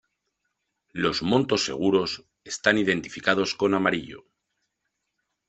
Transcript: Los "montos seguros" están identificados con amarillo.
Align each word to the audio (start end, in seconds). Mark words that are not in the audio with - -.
Los 0.93 1.21
"montos 1.21 1.63
seguros" 1.63 2.25
están 2.43 2.79
identificados 2.79 3.53
con 3.53 3.75
amarillo. 3.75 4.25